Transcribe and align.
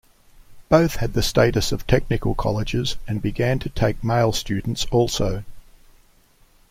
Both 0.67 0.95
had 0.95 1.13
the 1.13 1.21
status 1.21 1.71
of 1.71 1.85
technical 1.85 2.33
colleges, 2.33 2.97
and 3.07 3.21
began 3.21 3.59
to 3.59 3.69
take 3.69 4.03
male 4.03 4.31
students 4.31 4.85
also. 4.89 5.43